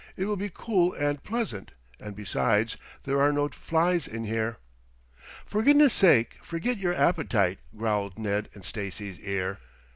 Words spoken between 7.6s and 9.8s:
growled Ned in Stacy's ear.